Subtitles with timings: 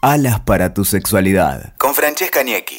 [0.00, 1.74] Alas para tu sexualidad.
[1.76, 2.78] Con Francesca Niecki.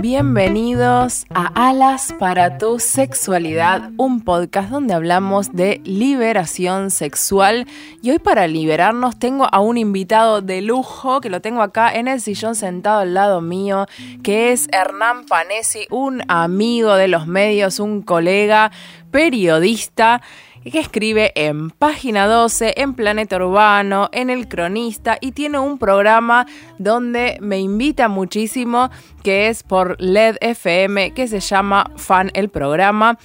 [0.00, 7.66] Bienvenidos a Alas para tu sexualidad, un podcast donde hablamos de liberación sexual.
[8.00, 12.08] Y hoy para liberarnos tengo a un invitado de lujo que lo tengo acá en
[12.08, 13.86] el sillón sentado al lado mío,
[14.22, 18.72] que es Hernán Panesi, un amigo de los medios, un colega,
[19.10, 20.22] periodista
[20.70, 26.46] que escribe en Página 12, en Planeta Urbano, en El Cronista y tiene un programa
[26.78, 28.90] donde me invita muchísimo
[29.22, 33.18] que es por LED FM que se llama Fan el programa.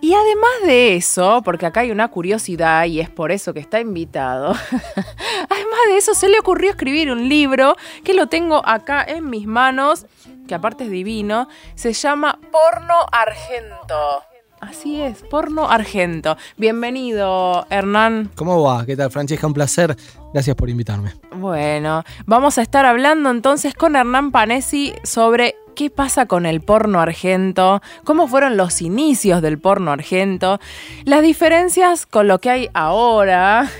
[0.00, 3.80] Y además de eso, porque acá hay una curiosidad y es por eso que está
[3.80, 4.48] invitado,
[5.50, 9.46] además de eso se le ocurrió escribir un libro que lo tengo acá en mis
[9.46, 10.04] manos,
[10.46, 14.33] que aparte es divino, se llama Porno Argento.
[14.68, 16.38] Así es, porno argento.
[16.56, 18.30] Bienvenido, Hernán.
[18.34, 18.86] ¿Cómo va?
[18.86, 19.46] ¿Qué tal, Francesca?
[19.46, 19.94] Un placer.
[20.32, 21.12] Gracias por invitarme.
[21.36, 27.00] Bueno, vamos a estar hablando entonces con Hernán Panesi sobre qué pasa con el porno
[27.00, 30.60] argento, cómo fueron los inicios del porno argento,
[31.04, 33.70] las diferencias con lo que hay ahora,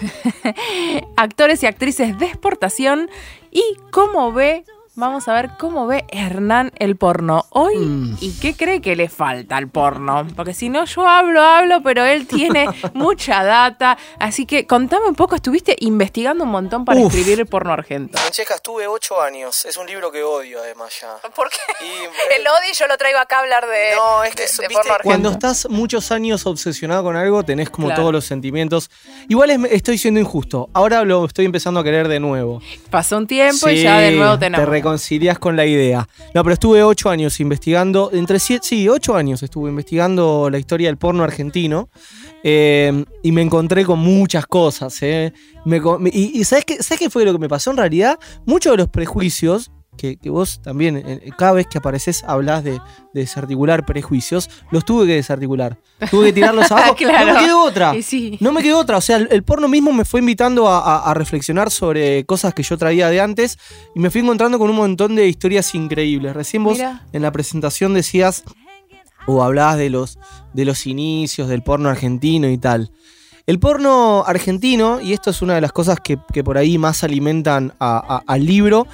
[1.17, 3.09] actores y actrices de exportación
[3.51, 4.65] y cómo ve
[4.97, 8.17] Vamos a ver cómo ve Hernán el porno hoy Mm.
[8.20, 10.25] y qué cree que le falta al porno.
[10.36, 13.98] Porque si no, yo hablo, hablo, pero él tiene mucha data.
[14.20, 17.12] Así que contame un poco, estuviste investigando un montón para Uf.
[17.12, 18.17] escribir el porno argento.
[18.19, 19.64] Francesca, estuve ocho años.
[19.64, 21.17] Es un libro que odio, además, ya.
[21.34, 21.56] ¿Por qué?
[21.84, 21.86] Y-
[22.41, 25.03] el odio yo lo traigo acá a hablar de, No, es que de- porno argento.
[25.03, 28.03] cuando estás muchos años obsesionado con algo, tenés como Claro.
[28.03, 28.91] todos los sentimientos.
[29.29, 30.69] Igual es- estoy siendo injusto.
[30.73, 32.62] Ahora lo estoy empezando a querer de nuevo.
[32.91, 35.01] Pasó un tiempo y ya de nuevo te te enamoras.
[35.01, 36.09] reconcilias con la idea.
[36.35, 40.89] No, pero estuve ocho años investigando, entre siete, sí, ocho años estuve investigando la historia
[40.89, 41.89] del porno argentino
[42.43, 45.03] eh, y me encontré con muchas cosas.
[45.03, 45.33] eh.
[46.13, 48.19] Y, y ¿sabes, qué, ¿sabes qué fue lo que me pasó en realidad?
[48.47, 52.73] Muchos de los prejuicios, que, que vos también, eh, cada vez que apareces, hablas de,
[52.73, 52.80] de
[53.20, 55.79] desarticular prejuicios, los tuve que desarticular.
[56.11, 56.95] Tuve que tirarlos abajo.
[56.96, 57.27] Claro.
[57.33, 57.95] No me quedó otra.
[58.02, 58.36] Sí.
[58.41, 58.96] No me quedó otra.
[58.96, 62.55] O sea, el, el porno mismo me fue invitando a, a- a reflexionar sobre cosas
[62.55, 63.58] que yo traía de antes
[63.95, 66.35] y me fui encontrando con un montón de historias increíbles.
[66.35, 66.79] Recién vos
[67.13, 68.45] en la presentación decías
[69.27, 70.19] o hablabas de los,
[70.52, 72.90] de los inicios del porno argentino y tal.
[73.46, 77.05] El porno argentino, y esto es una de las cosas que, que por ahí más
[77.05, 78.86] alimentan a- a- al libro,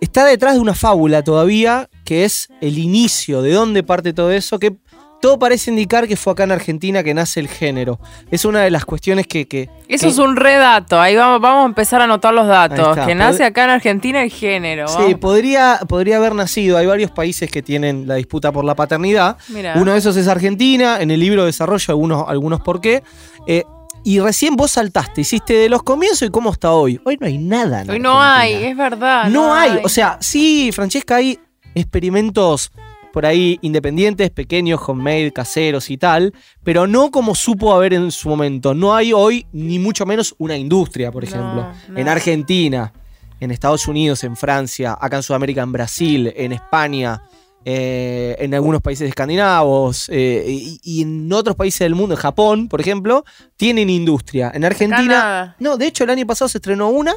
[0.00, 4.58] está detrás de una fábula todavía, que es el inicio, de dónde parte todo eso,
[4.58, 4.74] que
[5.22, 7.98] todo parece indicar que fue acá en Argentina que nace el género.
[8.30, 9.48] Es una de las cuestiones que...
[9.48, 11.00] que- Eso que- es un redato.
[11.00, 12.98] Ahí vamos, vamos a empezar a anotar los datos.
[13.06, 14.86] Que nace acá en Argentina el género.
[14.86, 15.14] Sí, vamos.
[15.14, 16.76] podría, podría haber nacido.
[16.76, 19.38] Hay varios países que tienen la disputa por la paternidad.
[19.48, 19.74] Mirá.
[19.76, 21.00] Uno de esos es Argentina.
[21.00, 23.02] En el libro desarrollo algunos, algunos por qué.
[23.46, 23.64] Eh,
[24.06, 27.00] y recién vos saltaste, hiciste de los comienzos y cómo está hoy.
[27.04, 27.84] Hoy no hay nada.
[27.88, 29.28] Hoy no hay, es verdad.
[29.30, 29.80] No, hay.
[29.82, 31.40] O sea, sí, Francesca, hay
[31.74, 32.70] experimentos
[33.12, 38.28] por ahí independientes, pequeños, homemade, caseros y tal, pero no como supo haber en su
[38.28, 38.74] momento.
[38.74, 41.66] No hay hoy ni mucho menos una industria, por No, ejemplo.
[41.88, 41.98] no.
[41.98, 42.92] En Argentina,
[43.40, 47.22] en Estados Unidos, en Francia, acá en Sudamérica, en Brasil, en España,
[47.68, 52.68] eh, en algunos países escandinavos eh, y, y en otros países del mundo, en Japón,
[52.68, 53.24] por ejemplo,
[53.56, 54.52] tienen industria.
[54.54, 57.16] En Argentina, no, de hecho el año pasado se estrenó una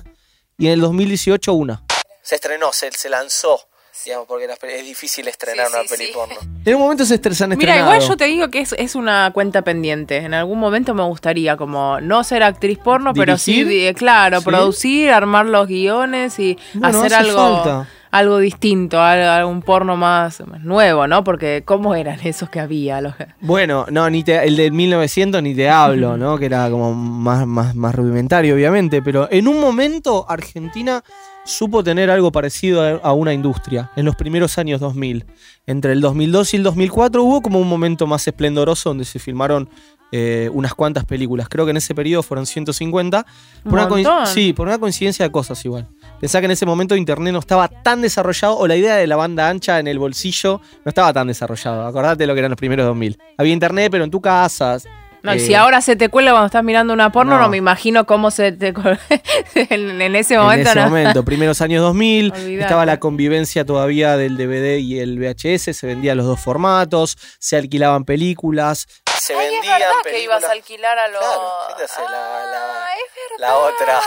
[0.58, 1.84] y en el 2018 una.
[2.24, 3.60] Se estrenó, se, se lanzó,
[4.06, 4.48] digamos, porque
[4.80, 6.12] es difícil estrenar Sí, una sí, peli sí.
[6.14, 6.36] porno.
[6.66, 8.96] En un momento se, estre- se han Mira, igual yo te digo que es, es
[8.96, 10.18] una cuenta pendiente.
[10.18, 14.46] En algún momento me gustaría como no ser actriz porno, pero sí, claro, Sí.
[14.46, 17.88] producir, armar los guiones y Bueno, hacer hace algo, falta.
[18.12, 21.24] Algo distinto, al- algún porno más, más nuevo, ¿no?
[21.24, 23.02] Porque ¿cómo eran esos que había?
[23.02, 26.38] Los- Bueno, no, ni te, el del 1900 ni te hablo, ¿no?
[26.38, 29.02] Que era como más, más, más rudimentario, obviamente.
[29.02, 31.04] Pero en un momento Argentina
[31.46, 33.92] supo tener algo parecido a, una industria.
[33.96, 35.26] En los primeros años 2000.
[35.66, 39.70] Entre el 2002 y el 2004 hubo como un momento más esplendoroso donde se filmaron
[40.12, 41.48] eh, unas cuantas películas.
[41.50, 43.26] Creo que en ese periodo fueron 150.
[43.66, 45.88] Un Por una sí, por una coincidencia de cosas igual.
[46.20, 49.16] Pensá que en ese momento Internet no estaba tan desarrollado o la idea de la
[49.16, 51.86] banda ancha en el bolsillo no estaba tan desarrollado.
[51.88, 53.18] Acordate de lo que eran los primeros 2000.
[53.38, 54.78] Había Internet, pero en tu casa.
[55.22, 57.50] No, y eh, si ahora se te cuela cuando estás mirando una porno, no, No.
[57.50, 58.74] me imagino cómo se te
[59.56, 60.70] en, en ese En momento.
[60.70, 60.86] ese no.
[60.88, 62.60] momento, primeros años 2000, Olvidate.
[62.62, 67.58] estaba la convivencia todavía del DVD y el VHS, se vendían los dos formatos, se
[67.58, 68.88] alquilaban películas,
[69.20, 71.20] se Ay, es vendían verdad que ibas a alquilar a los.
[71.20, 72.96] Claro, ¿qué te hace la- la- Ah,
[73.36, 74.00] es la otra?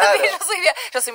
[0.00, 0.18] Claro.
[0.22, 0.56] yo soy,
[0.94, 1.12] yo soy.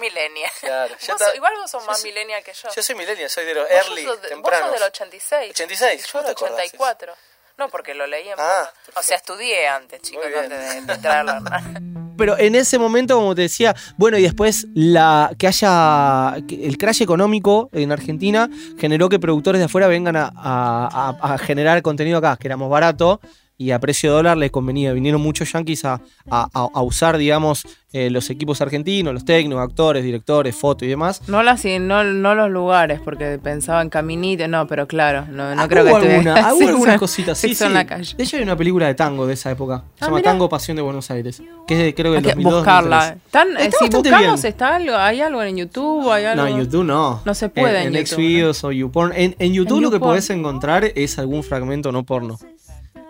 [0.62, 2.70] Claro, Vos igual vos sos yo más soy- millennial que yo.
[2.76, 4.70] Yo soy millennial, soy de los Vos early, sos de- Vos tempranos.
[4.70, 5.52] sos del 86.
[5.52, 6.54] 86, Yo ¿cómo te del acordás?
[6.68, 7.14] 84.
[7.58, 11.34] No, porque lo leí en Ah, O sea, estudié antes, chicos, antes de, traerlo.
[12.18, 17.02] Pero en ese momento, como te decía, bueno, y después la que haya el crash
[17.04, 22.18] económico en Argentina generó que productores de afuera vengan a, a- a- a generar contenido
[22.20, 23.22] acá, que éramos barato
[23.60, 24.94] y a precio dólar les convenía.
[24.94, 26.00] Vinieron muchos yankees a,
[26.30, 27.64] a- a- usar, digamos,
[27.94, 31.22] eh, los equipos argentinos, los técnicos, actores, directores, foto y demás.
[31.28, 35.68] No, las, no, no los lugares, porque pensaba en caminito, no, pero claro, no, no
[35.68, 37.64] creo que hubo estuviera- alguna- hubo algunas cositas, sí, sí.
[37.64, 38.14] en la calle.
[38.16, 39.84] De hecho hay una película de tango de esa época.
[39.96, 40.32] Se Ah, llama mirá.
[40.32, 41.42] Tango Pasión de Buenos Aires.
[41.66, 42.98] Que es de, creo que que 2002, buscarla.
[42.98, 43.26] 2003.
[43.26, 44.52] Están- eh, Está si buscamos, bien.
[44.54, 46.12] está algo, ¿hay algo en YouTube?
[46.12, 46.44] ¿Hay algo?
[46.44, 47.22] No, en YouTube no.
[47.26, 49.14] No se puede En, en en YouTube, Xvideos o YouPorn.
[49.16, 52.38] En, en YouTube En lo que podés encontrar es algún fragmento no porno.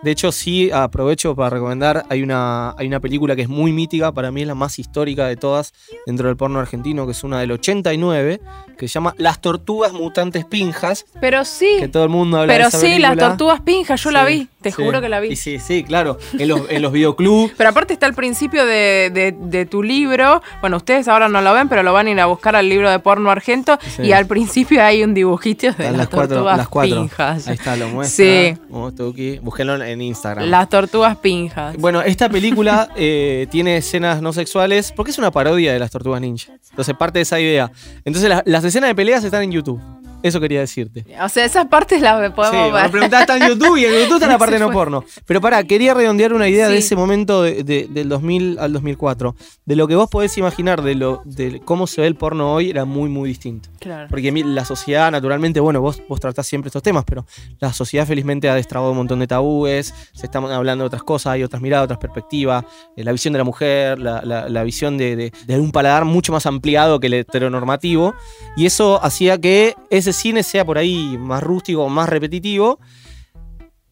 [0.02, 4.12] De hecho, sí, aprovecho para recomendar, hay una, hay una película que es muy mítica,
[4.12, 5.74] para mí es la más histórica de todas
[6.06, 8.40] dentro del porno argentino, que es una del 89,
[8.78, 12.58] que se llama Las Tortugas Mutantes Pinjas, Pero sí, que todo el mundo habla de
[12.58, 14.82] pero esa sí, las tortugas pinjas, yo la vi, te sí.
[14.82, 15.28] juro que la vi.
[15.28, 17.52] Y sí, sí, claro, en los, en los videoclubs.
[17.56, 20.42] Pero aparte está el principio de, de- de tu libro.
[20.60, 22.90] Bueno, ustedes ahora no lo ven, pero lo van a ir a buscar al libro
[22.90, 23.78] de porno argento.
[23.96, 24.02] Sí.
[24.02, 26.96] Y al principio hay un dibujito de las, las cuatro, las cuatro.
[27.02, 27.46] pinjas.
[27.48, 28.24] Ahí está, lo muestra.
[28.24, 28.56] Sí.
[28.68, 29.38] Mostuki.
[29.38, 30.48] Búsquenlo en Instagram.
[30.48, 31.76] Las tortugas pinjas.
[31.76, 36.20] Bueno, esta película eh, tiene escenas no sexuales porque es una parodia de las tortugas
[36.20, 36.52] ninja.
[36.70, 37.70] Entonces parte de esa idea.
[38.04, 39.80] Entonces la- las escenas de peleas están en YouTube.
[40.22, 41.04] Eso quería decirte.
[41.22, 42.90] O sea, esas partes las Sí, podemos me ver.
[42.90, 44.74] preguntás, está en YouTube y en YouTube está la parte no fue.
[44.74, 45.04] porno.
[45.26, 46.86] Pero pará, quería redondear una idea de Sí.
[46.86, 49.36] ese momento de- de- del 2000 al 2004.
[49.64, 52.70] De lo que vos podés imaginar de, lo, de cómo se ve el porno hoy
[52.70, 53.68] era muy, muy distinto.
[53.78, 54.08] Claro.
[54.10, 57.24] Porque la sociedad, naturalmente, bueno, vos, vos tratás siempre estos temas, pero
[57.60, 61.34] la sociedad felizmente ha destrabado un montón de tabúes, se están hablando de otras cosas,
[61.34, 62.64] hay otras miradas, otras perspectivas,
[62.96, 66.04] eh, la visión de la mujer, la, la- la visión de, de- de un paladar
[66.04, 68.14] mucho más ampliado que el heteronormativo,
[68.56, 72.78] y eso hacía que ese cine sea por ahí más rústico, más repetitivo.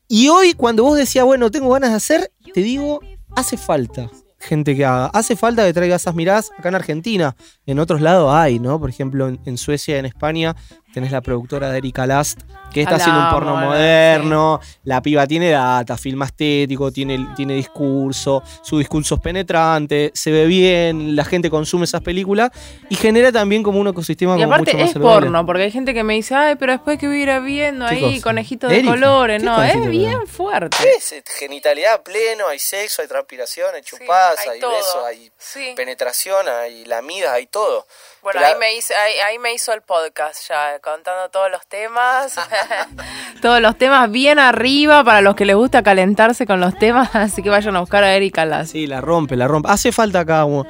[0.09, 3.01] Y hoy, cuando vos decías, bueno, tengo ganas de hacer, te digo,
[3.35, 5.07] hace falta gente que haga.
[5.07, 7.37] Hace falta que traiga esas miradas acá en Argentina.
[7.67, 8.79] En otros lados hay, ¿no?
[8.79, 10.55] Por ejemplo, en, en Suecia en España
[10.97, 12.41] tenés la productora de Erika Last,
[12.73, 14.61] que está haciendo un porno moderno.
[14.85, 20.47] La piba tiene data, filma estético, tiene, tiene discurso, su discurso es penetrante, se ve
[20.47, 22.51] bien, la gente consume esas películas
[22.89, 25.27] y genera también como un ecosistema Y como aparte mucho más es saludable.
[25.27, 27.87] porno, porque hay gente que me dice, ay, pero después que voy a ir viendo
[27.89, 28.23] ¿Qué ahí cosa?
[28.23, 29.43] conejitos de Erika, colores.
[29.43, 30.79] ¿qué No, es bien fuerte.
[30.97, 35.75] Es genitalidad pleno, hay sexo, hay transpiración, hay chupadas, hay hay, besos, hay Sí.
[35.77, 37.87] penetración, hay lamidas, hay todo.
[38.33, 42.35] Bueno, ahí me, hizo, ahí, ahí me hizo el podcast ya, contando todos los temas.
[43.41, 47.09] todos los temas bien arriba para los que les gusta calentarse con los temas.
[47.15, 48.71] Así que vayan a buscar a Erika Lass.
[48.71, 49.69] Sí, la rompe, la rompe.
[49.71, 50.45] Hace falta acá.
[50.45, 50.67] uno.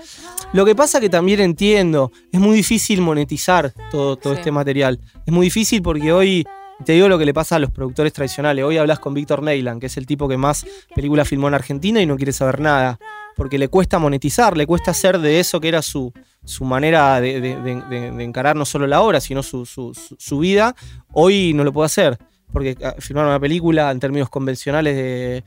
[0.52, 4.40] Lo que pasa que también entiendo, es muy difícil monetizar todo, todo Sí.
[4.40, 5.00] este material.
[5.26, 6.46] Es muy difícil porque hoy,
[6.84, 8.66] te digo lo que le pasa a los productores tradicionales.
[8.66, 12.02] Hoy hablas con Víctor Neyland, que es el tipo que más películas filmó en Argentina
[12.02, 12.98] y no quiere saber nada.
[13.36, 16.12] Porque le cuesta monetizar, le cuesta hacer de eso que era su,
[16.44, 19.92] su manera de, de- de- de- de encarar no solo la obra, sino su, su-
[19.94, 20.74] su- vida.
[21.12, 22.18] Hoy no lo puede hacer.
[22.52, 25.44] Porque ah, filmar una película en términos convencionales de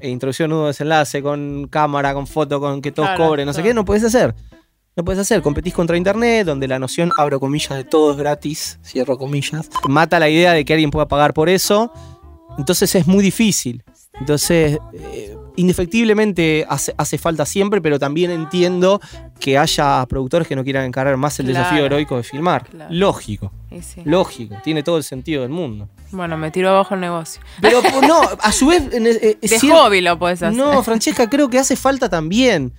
[0.00, 3.62] e introducción, nudo, desenlace, con cámara, con foto, con que todos Claro, cobren, no sé
[3.62, 4.34] qué, no puedes hacer.
[4.94, 8.78] No puedes hacer, competís contra internet, donde la noción, abro comillas, de todo es gratis,
[8.84, 11.90] cierro comillas, mata la idea de que alguien pueda pagar por eso,
[12.58, 13.82] entonces es muy difícil.
[14.20, 19.00] Entonces, eh, indefectiblemente hace, hace falta siempre, pero también entiendo
[19.38, 21.58] que haya productores que no quieran encarar más el Claro.
[21.64, 22.66] desafío heroico de filmar.
[22.68, 22.92] Claro.
[22.94, 24.02] Lógico, sí.
[24.04, 25.88] lógico, tiene todo el sentido del mundo.
[26.10, 27.42] Bueno, me tiro abajo el negocio.
[27.60, 28.82] Pero no, a su vez...
[28.92, 30.56] en- eh, De hobby lo puedes hacer.
[30.56, 32.72] no, Francesca, creo que hace falta también.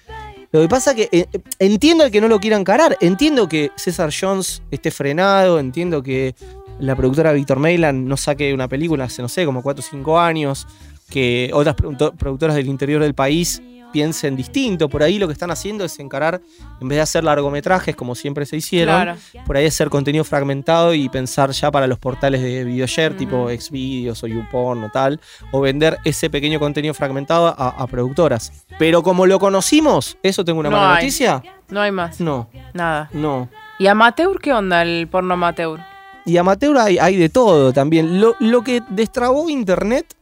[0.51, 1.25] Lo que pasa que eh,
[1.57, 2.95] entiendo al que no lo quiera encarar.
[3.01, 5.57] Entiendo que César Jones esté frenado.
[5.59, 6.35] Entiendo que
[6.79, 10.19] la productora Víctor Mailand no saque una película hace, no sé, como 4 o 5
[10.19, 10.67] años.
[11.13, 14.89] Que otras producto- productoras del interior del país piensen distinto.
[14.89, 16.41] Por ahí lo que están haciendo es encarar,
[16.81, 19.15] en vez de hacer largometrajes como siempre se hicieron, Claro.
[19.45, 23.49] por ahí hacer contenido fragmentado y pensar ya para los portales de videoshare, tipo Ujú.
[23.55, 25.19] Xvideos o YouPorn o tal,
[25.51, 28.65] o vender ese pequeño contenido fragmentado a, a productoras.
[28.79, 31.03] Pero como lo conocimos, ¿eso tengo una No mala hay.
[31.03, 31.43] noticia?
[31.69, 32.19] No hay más.
[32.19, 33.11] No, Nada.
[33.13, 33.47] no.
[33.77, 35.79] ¿Y amateur qué onda el porno amateur?
[36.25, 38.19] Y amateur hay, hay de todo también.
[38.19, 40.15] Lo, lo que destrabó Internet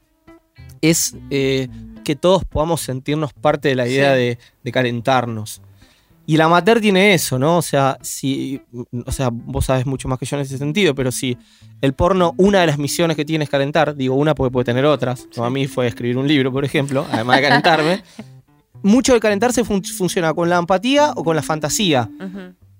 [0.81, 1.67] es eh,
[2.03, 4.19] que todos podamos sentirnos parte de la idea Sí.
[4.19, 5.61] de, de calentarnos.
[6.27, 7.57] Y el amateur tiene eso, ¿no?
[7.57, 8.61] O sea, si,
[9.05, 11.37] o sea, vos sabes mucho más que yo en ese sentido, pero si
[11.81, 14.85] el porno, una de las misiones que tiene es calentar, digo una porque puede tener
[14.85, 18.03] otras, como a mí fue escribir un libro, por ejemplo, además de calentarme,
[18.83, 22.09] mucho de calentarse fun- funciona con la empatía o con la fantasía.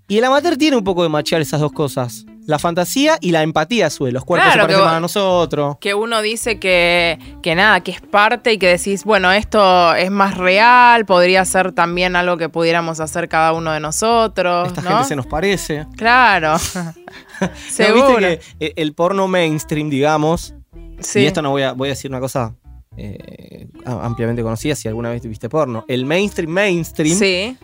[0.07, 2.25] Y el amateur tiene un poco de machear esas dos cosas.
[2.51, 4.13] La fantasía y la empatía a su vez.
[4.13, 5.77] Los cuerpos Claro, se parecen que a nosotros.
[5.79, 10.11] Que uno dice que, que nada, que es parte y que decís, bueno, esto es
[10.11, 14.67] más real, podría ser también algo que pudiéramos hacer cada uno de nosotros.
[14.67, 14.89] Esta ¿no?
[14.89, 15.87] gente se nos parece.
[15.95, 16.57] Claro.
[17.41, 18.17] ¿No Seguro.
[18.17, 20.53] ¿Viste que eh, el porno mainstream, digamos,
[20.99, 21.21] Sí.
[21.21, 22.53] y esto no voy a, voy a decir una cosa
[22.97, 25.85] eh, ampliamente conocida si alguna vez viste porno.
[25.87, 27.57] El mainstream mainstream, Sí.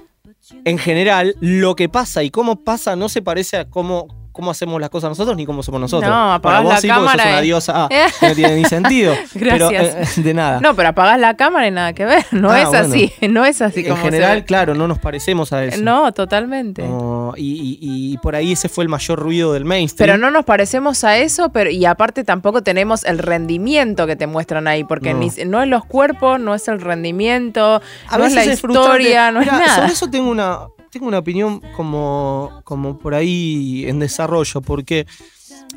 [0.66, 4.80] en general, lo que pasa y cómo pasa no se parece a cómo, cómo hacemos
[4.80, 6.10] las cosas nosotros ni cómo somos nosotros.
[6.10, 7.74] No, apagás Bueno, vos la sí, porque sos cámara una diosa.
[7.76, 7.90] Ah,
[8.22, 9.14] no tiene ni sentido.
[9.34, 10.18] Pero, Gracias.
[10.18, 10.60] eh, de nada.
[10.62, 12.26] No, pero apagás la cámara y nada que ver.
[12.32, 12.86] No Ah, es bueno.
[12.88, 13.14] así.
[13.28, 15.82] No es así en como se general, claro, no nos parecemos a eso.
[15.84, 16.84] No, totalmente.
[16.88, 20.08] No, y, y- y por ahí ese fue el mayor ruido del mainstream.
[20.08, 24.28] Pero no nos parecemos a eso, pero y aparte tampoco tenemos el rendimiento que te
[24.28, 25.20] muestran ahí, porque No.
[25.20, 29.32] ni- no, es los cuerpos, no es el rendimiento, A no es la es historia,
[29.32, 29.76] no es Mirá, nada.
[29.76, 30.60] Sobre eso tengo una,
[30.98, 35.06] tengo una opinión como, como por ahí en desarrollo, porque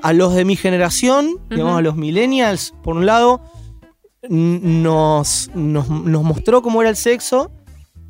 [0.02, 3.40] a los de mi generación, digamos a los millennials, por un lado,
[4.28, 7.50] nos, nos, nos mostró cómo era el sexo.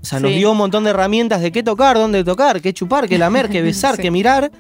[0.03, 3.07] O sea, nos dio un montón de herramientas de qué tocar, dónde tocar, qué chupar,
[3.09, 4.03] qué lamer, qué besar, Sí.
[4.03, 4.51] qué mirar.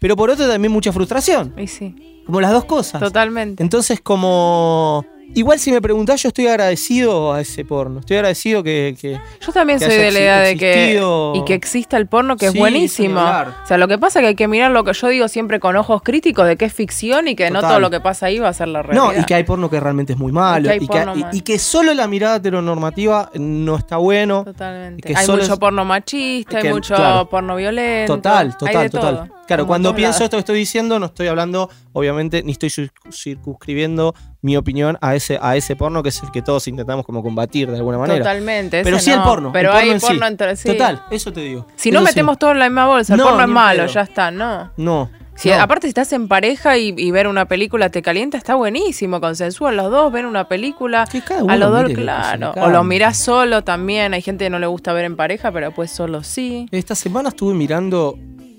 [0.00, 1.54] Pero por otro también mucha frustración.
[1.58, 3.00] Y sí, Como las dos cosas.
[3.00, 3.62] totalmente.
[3.62, 5.04] Entonces, como.
[5.34, 8.00] Igual si me preguntás, yo estoy agradecido a ese porno.
[8.00, 8.96] Estoy agradecido que.
[9.00, 11.00] que- Yo también que soy de la idea de que
[11.34, 13.20] y que exista el porno que Sí, es buenísimo.
[13.20, 15.60] O sea, lo que pasa es que hay que mirar lo que yo digo siempre
[15.60, 18.38] con ojos críticos de que es ficción y que no todo lo que pasa ahí
[18.38, 19.04] va a ser la realidad.
[19.14, 20.60] No, y que hay porno que realmente es muy malo.
[20.60, 21.36] Y que hay Y que, porno y- malo.
[21.36, 24.44] y que solo la mirada heteronormativa no está bueno.
[24.44, 25.02] Totalmente.
[25.06, 27.28] que Hay solo mucho es- porno machista, hay mucho claro.
[27.28, 28.16] porno violento.
[28.16, 29.14] Total, hay total, de total.
[29.26, 29.38] todo.
[29.46, 30.24] Claro, Como cuando pienso lados.
[30.24, 35.14] esto que estoy diciendo, no estoy hablando, obviamente, ni estoy cir- circunscribiendo mi opinión a
[35.14, 38.18] ese, a ese porno que es el que todos intentamos como combatir de alguna manera.
[38.20, 38.82] Totalmente.
[38.84, 39.24] Pero sí el no.
[39.24, 39.52] porno.
[39.52, 40.06] Pero el porno hay en sí.
[40.06, 40.68] porno entre sí.
[40.68, 41.66] Total, eso te digo.
[41.76, 42.12] Si no Eso sí.
[42.12, 44.70] metemos todo en la misma bolsa, el No, porno es malo, ya está, no.
[44.76, 45.10] No.
[45.34, 45.60] Si, no.
[45.60, 49.76] Aparte, si estás en pareja y, y ver una película te calienta, está buenísimo, consensual.
[49.76, 51.06] Los dos ven una película.
[51.10, 52.52] Que cada A los dos, lo claro.
[52.56, 54.14] O lo mirás solo también.
[54.14, 56.66] Hay gente que no le gusta ver en pareja, pero pues solo sí.
[56.72, 58.18] Esta semana estuve mirando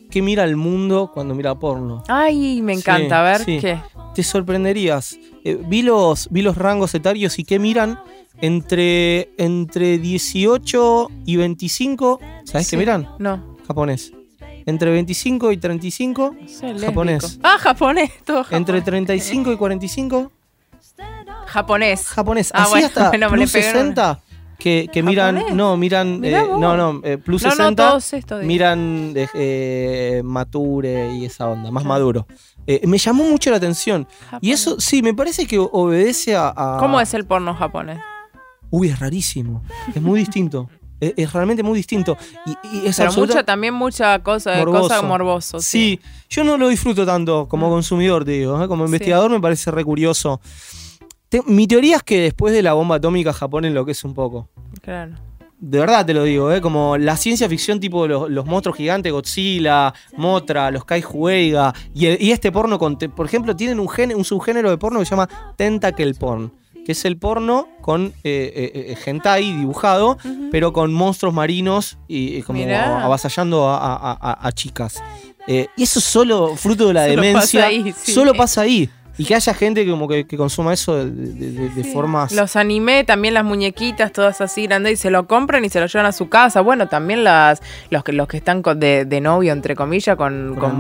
[0.10, 2.04] qué mira el mundo cuando mira porno.
[2.08, 3.20] Ay, me Sí, encanta.
[3.20, 3.58] A ver sí.
[3.60, 3.80] qué.
[4.16, 5.18] Te sorprenderías.
[5.44, 8.00] Eh, vi, los, vi los rangos etarios y qué miran
[8.42, 12.20] entre, entre 18 y 25.
[12.46, 12.72] ¿Sabes Sí.
[12.72, 13.10] qué miran?
[13.20, 13.58] No.
[13.68, 14.12] Japonés.
[14.66, 16.36] Entre 25 y 35.
[16.40, 17.24] no sé, Japonés.
[17.24, 17.42] lésbico.
[17.48, 18.12] Ah, japonés.
[18.26, 18.58] Todo japonés.
[18.60, 20.32] Entre 35 y 45.
[21.48, 22.08] Japonés.
[22.08, 22.52] Japonés.
[22.54, 24.20] Ah, Así bueno, hasta bueno, me le plus pegué una- 60.
[24.60, 25.42] Que, que miran.
[25.56, 26.24] No, miran.
[26.24, 27.02] Eh, no, no.
[27.04, 27.90] eh, plus No, no, 60.
[27.90, 28.48] todos estos, digo.
[28.48, 32.28] miran eh, eh, Mature y esa onda, más maduro.
[32.68, 34.06] Eh, me llamó mucho la atención.
[34.42, 36.50] Y eso, sí, me parece que obedece a.
[36.56, 38.00] a- ¿Cómo es el porno japonés?
[38.70, 39.64] Uy, es rarísimo.
[39.96, 40.70] Es muy distinto.
[41.00, 42.18] es, es realmente muy distinto.
[42.46, 44.82] Y, y es Pero absoluta- mucha, también mucha cosa, morboso.
[44.90, 45.60] cosa morboso.
[45.62, 46.00] Sí.
[46.02, 48.68] Sí, yo no lo disfruto tanto como consumidor, te digo.
[48.68, 50.42] Como investigador me parece re curioso.
[51.30, 54.50] Te- mi teoría es que después de la bomba atómica Japón enloquece un poco.
[54.82, 55.14] Claro.
[55.62, 56.62] De verdad te lo digo, ¿eh?
[56.62, 62.22] como la ciencia ficción tipo los, los monstruos gigantes, Godzilla, Motra, los Kaijueiga y, el-
[62.22, 65.06] y este porno, con te- por ejemplo, tienen un, gen- un subgénero de porno que
[65.06, 66.54] se llama Tentacle Porn,
[66.86, 70.18] que es el porno con eh, eh, eh, hentai dibujado,
[70.50, 73.04] pero con monstruos marinos y, y como Mirá.
[73.04, 75.04] avasallando a, a- a- a chicas.
[75.46, 77.60] Eh, y eso es solo fruto de la Solo demencia.
[77.62, 78.12] pasa ahí, sí.
[78.14, 78.90] Solo pasa ahí.
[79.20, 82.32] Y que haya gente que como que, que consuma eso de, de- de- de formas...
[82.32, 85.86] Los anime, también las muñequitas, todas así grandes, y se lo compran y se lo
[85.86, 86.62] llevan a su casa.
[86.62, 87.62] Bueno, también las
[87.92, 90.80] los que los que están con- de, de novio, entre comillas, con, Con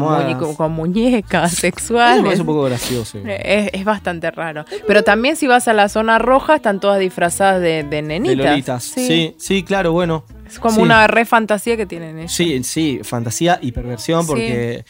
[0.56, 2.24] con, muñecas Eso me sexuales.
[2.24, 3.20] parece un poco gracioso.
[3.26, 4.66] Es, es bastante raro.
[4.88, 8.38] Pero también si vas a la zona roja, están todas disfrazadas de, nenitas.
[8.38, 8.84] De lolitas.
[8.84, 9.36] Sí.
[9.38, 10.24] sí, claro, bueno.
[10.48, 10.82] Es como Sí.
[10.82, 12.32] una re fantasía que tienen ellos.
[12.32, 14.28] Sí, sí, fantasía y perversión Sí.
[14.28, 14.86] porque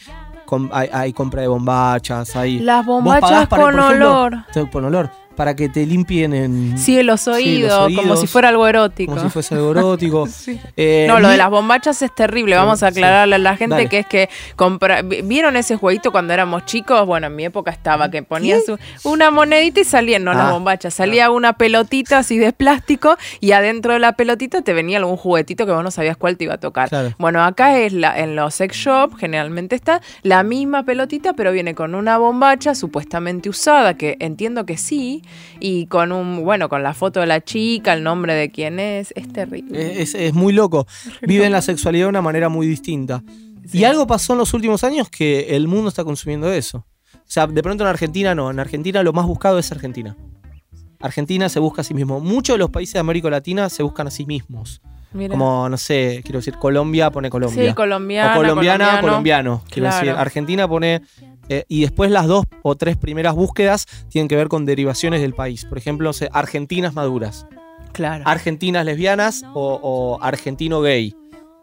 [0.50, 2.58] com- hay, hay compra de bombachas, hay...
[2.58, 4.44] Las bombachas con por ejemplo, olor.
[4.72, 6.76] con olor, para que te limpien en...
[6.76, 9.12] Sí, los Sí, oídos, los como oídos, si fuera algo erótico.
[9.14, 10.26] Como si fuese algo erótico.
[10.30, 10.60] Sí.
[10.76, 12.56] Eh, No, lo de las bombachas es terrible.
[12.56, 12.98] Vamos a sí.
[12.98, 13.88] aclararle a la gente Dale.
[13.88, 15.00] que es que compra...
[15.00, 17.06] vi- ¿Vieron ese jueguito cuando éramos chicos?
[17.06, 20.52] Bueno, en mi época estaba que ponías un- una monedita y salían, no las Ah,
[20.52, 25.16] bombachas, salía una pelotita así de plástico y adentro de la pelotita te venía algún
[25.16, 26.90] juguetito que vos no sabías cuál te iba a tocar.
[26.90, 27.14] Claro.
[27.18, 31.74] Bueno, acá es la, en los sex shop, generalmente está la misma pelotita, pero viene
[31.74, 35.22] con una bombacha supuestamente usada, que entiendo que sí,
[35.60, 39.12] y con un, bueno, con la foto de la chica, el nombre de quién es,
[39.16, 40.00] es terrible.
[40.02, 40.86] Es, es muy loco.
[41.22, 43.22] Viven la sexualidad de una manera muy distinta.
[43.72, 46.86] Y algo pasó en los últimos años que el mundo está consumiendo eso.
[47.14, 48.50] O sea, de pronto en Argentina no.
[48.50, 50.16] En Argentina lo más buscado es Argentina.
[51.00, 52.20] Argentina se busca a sí mismo.
[52.20, 54.82] Muchos de los países de América Latina se buscan a sí mismos.
[55.28, 57.68] Como, no sé, quiero decir, Colombia pone Colombia.
[57.70, 59.00] Sí, colombiana, o colombiana, colombiano.
[59.00, 59.62] colombiano.
[59.68, 60.06] Quiero Claro.
[60.06, 61.02] decir, Argentina pone
[61.52, 65.34] Eh, y después las dos o tres primeras búsquedas tienen que ver con derivaciones del
[65.34, 65.64] país.
[65.64, 67.44] Por ejemplo, argentinas maduras,
[67.92, 68.22] Claro.
[68.24, 71.12] argentinas lesbianas o, o argentino gay.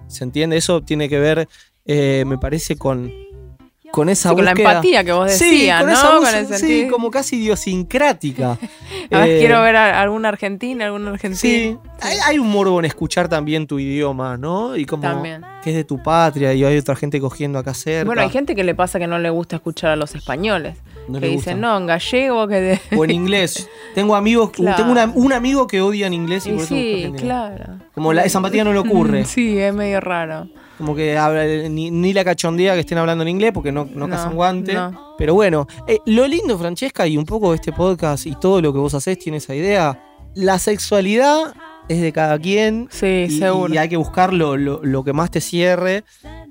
[0.08, 0.58] ¿Se entiende?
[0.58, 1.48] Eso tiene que ver,
[1.86, 3.12] eh, me parece, con,
[3.92, 4.70] con esa Sí, con la búsqueda.
[4.72, 5.94] empatía que vos Sí, decías, con ¿no?
[5.96, 8.52] esa Con búsqueda, el sí, como casi idiosincrática.
[9.12, 11.82] A ver, Eh, quiero ver a alguna argentina, algún Sí, argentino.
[12.02, 14.76] hay, hay un morbo en escuchar también tu idioma, ¿no?
[14.76, 15.42] Y como También.
[15.64, 18.06] que es de tu patria y hay otra gente cogiendo acá cerca.
[18.06, 20.78] Bueno, hay gente que le pasa que no le gusta escuchar a los españoles.
[21.08, 22.80] No que le dicen, no, en gallego, que de...
[22.98, 23.70] O en inglés.
[23.96, 24.78] Tengo amigos, Claro.
[24.78, 27.80] tengo una- un amigo que odia en inglés y, Y por eso sí, claro.
[27.94, 29.26] Como la, esa empatía no le ocurre.
[29.26, 30.48] Sí, es medio raro.
[30.78, 34.06] Como que habla, ni, ni la cachondea que estén hablando en inglés porque no, no,
[34.08, 34.74] No, casan guante.
[34.74, 35.16] no.
[35.18, 38.78] Pero bueno, eh, lo lindo, Francesca, y un poco este podcast y todo lo que
[38.80, 40.00] vos hacés tiene esa idea.
[40.36, 41.56] La sexualidad
[41.90, 42.88] es de cada quien.
[42.92, 43.74] Sí, y, seguro.
[43.74, 46.04] y hay que buscar lo, lo- lo que más te cierre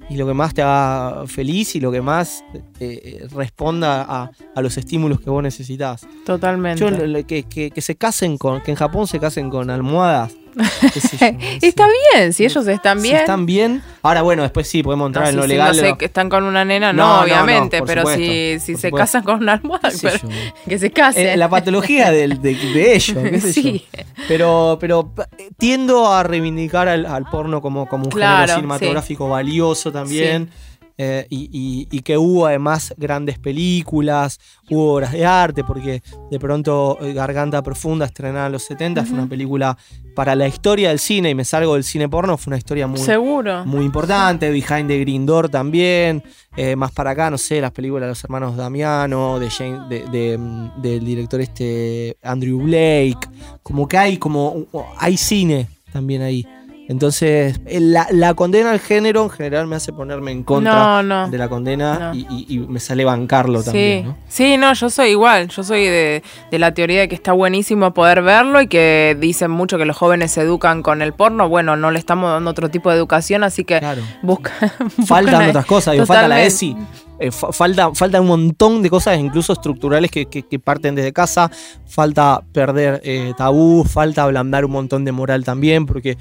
[0.08, 2.44] y lo que más te haga feliz y lo que más
[2.80, 6.06] eh, responda a, a los estímulos que vos necesitas.
[6.24, 6.80] Totalmente.
[6.80, 10.34] Yo, que, que- que se casen con, que en Japón se casen con almohadas.
[10.56, 11.26] Yo.
[11.62, 13.16] Está bien, si ellos están Si bien.
[13.18, 13.82] están bien.
[14.02, 15.68] Ahora, bueno, después sí, podemos entrar No, en si- lo si legal.
[15.68, 18.58] no de sé lo- que están con una nena, no, obviamente, pero supuesto, si, si
[18.60, 18.96] se supuesto.
[18.96, 20.28] casan con una almohada, pero- yo.
[20.68, 21.26] que se casen.
[21.28, 23.62] Eh, la patología de, de ellos, qué sé yo.
[23.62, 23.84] Sí.
[24.28, 29.28] Pero, pero eh, tiendo a reivindicar al, al porno como, como un Claro, género cinematográfico
[29.28, 30.50] valioso también.
[30.98, 34.38] Eh, y, y- y que hubo además grandes películas,
[34.70, 39.18] hubo obras de arte, porque de pronto eh, Garganta Profunda, estrenada en los 70, fue
[39.18, 39.76] una película
[40.14, 42.98] para la historia del cine, y me salgo del cine porno, fue una historia muy,
[42.98, 43.64] Seguro.
[43.66, 44.50] muy importante.
[44.50, 46.22] Behind the Green Door también.
[46.56, 50.06] Eh, más para acá, no sé, las películas de los hermanos Damiano, de, Jane- de-
[50.08, 53.18] de, mm, del director este Andrew Blake.
[53.62, 54.64] Como que hay, como
[54.98, 56.46] hay cine también ahí.
[56.88, 61.02] Entonces, eh, la, la condena al género en general me hace ponerme en contra No,
[61.02, 61.30] no.
[61.30, 62.14] de la condena No.
[62.14, 64.02] y, me sale bancarlo también.
[64.02, 64.16] Sí, ¿no?
[64.28, 65.48] sí, no, yo soy igual.
[65.48, 69.50] Yo soy de, de la teoría de que está buenísimo poder verlo y que dicen
[69.50, 71.48] mucho que los jóvenes se educan con el porno.
[71.48, 74.02] Bueno, no le estamos dando otro tipo de educación, así que Claro.
[74.22, 74.52] busca,
[75.06, 76.42] Faltan otras cosas, digo, falta la.
[76.44, 76.76] ESI,
[77.18, 81.12] eh, fa- falta, falta un montón de cosas, incluso estructurales, que, que- que parten desde
[81.12, 81.50] casa.
[81.86, 86.18] Falta perder eh, tabú, falta ablandar un montón de moral también, porque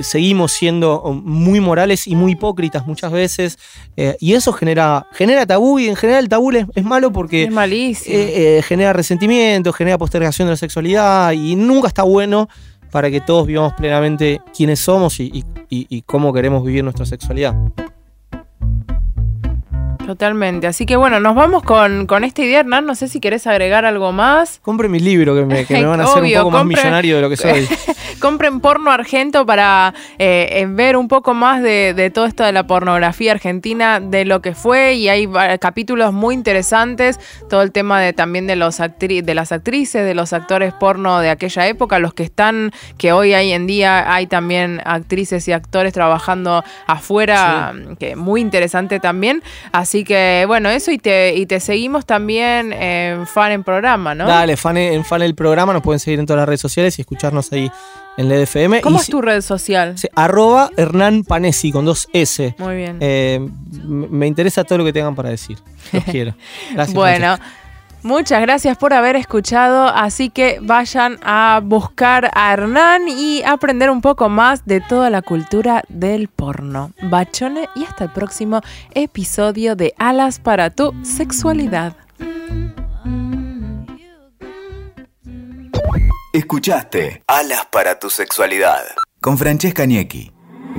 [0.00, 3.58] seguimos siendo muy morales y muy hipócritas muchas veces.
[3.96, 7.44] eh, y eso genera, genera tabú, y en general el tabú es, es malo porque
[7.44, 8.14] Es malísimo.
[8.16, 12.48] eh, eh, genera resentimiento, genera postergación de la sexualidad y nunca está bueno
[12.90, 17.54] para que todos vivamos plenamente quiénes somos y- y cómo queremos vivir nuestra sexualidad.
[20.06, 20.66] Totalmente.
[20.68, 22.86] Así que bueno, nos vamos con, con esta idea, Hernán.
[22.86, 24.60] No sé si querés agregar algo más.
[24.62, 27.16] Compre mi libro que me, que me van a hacer Obvio, un poco más millonario
[27.16, 27.66] de lo que soy.
[28.20, 32.52] Compren porno argento para eh, eh, ver un poco más de, de todo esto de
[32.52, 35.28] la pornografía argentina, de lo que fue, y hay
[35.60, 40.14] capítulos muy interesantes, todo el tema de también de los actri- de las actrices, de
[40.14, 44.26] los actores porno de aquella época, los que están, que hoy hay en día hay
[44.26, 49.42] también actrices y actores trabajando afuera, que muy interesante también.
[49.72, 54.26] Así que bueno, eso y te, y te seguimos también en fan en programa, ¿no?
[54.26, 57.02] Dale, fan en fan el programa, nos pueden seguir en todas las redes sociales y
[57.02, 57.70] escucharnos ahí
[58.16, 58.80] en el FM.
[58.80, 59.94] ¿Cómo y es tu red social?
[60.14, 62.54] arroba Hernán Panesi con dos S.
[62.58, 62.98] Muy bien.
[63.00, 63.46] Eh,
[63.84, 65.58] me interesa todo lo que tengan para decir.
[65.92, 66.34] Los quiero.
[66.72, 66.94] Gracias.
[66.94, 67.38] Bueno,
[68.02, 74.00] muchas gracias por haber escuchado, así que vayan a buscar a Hernán y aprender un
[74.00, 76.92] poco más de toda la cultura del porno.
[77.02, 78.60] Bachone y hasta el próximo
[78.94, 81.96] episodio de Alas para tu sexualidad.
[86.32, 88.84] Escuchaste Alas para tu sexualidad
[89.26, 90.30] con Francesca Niecki.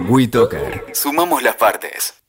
[0.08, 0.86] WeToker.
[0.94, 2.18] Sumamos las partes.